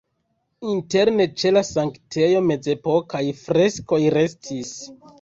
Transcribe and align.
Interne 0.71 1.27
ĉe 1.41 1.51
la 1.59 1.63
sanktejo 1.69 2.43
mezepokaj 2.49 3.25
freskoj 3.45 4.05
restis. 4.21 4.79